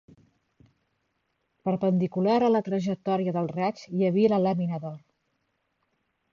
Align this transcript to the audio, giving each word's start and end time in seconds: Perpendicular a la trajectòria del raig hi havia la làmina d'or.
Perpendicular 1.69 2.39
a 2.47 2.49
la 2.55 2.63
trajectòria 2.69 3.37
del 3.37 3.53
raig 3.55 3.87
hi 3.99 4.11
havia 4.11 4.35
la 4.37 4.43
làmina 4.49 4.83
d'or. 4.87 5.01